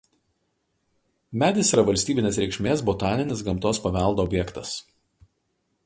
[1.43, 4.77] Medis yra valstybinės reikšmės botaninis gamtos paveldo objektas.